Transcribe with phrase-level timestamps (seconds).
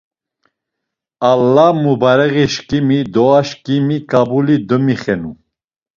[1.29, 5.31] Alla mubareğişǩimi doaşǩimi ǩabuli domixenu.